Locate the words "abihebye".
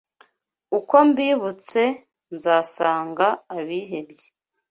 3.55-4.27